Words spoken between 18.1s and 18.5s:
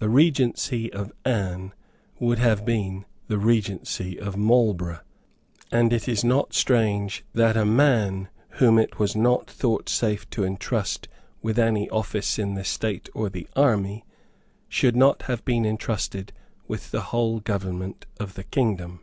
of the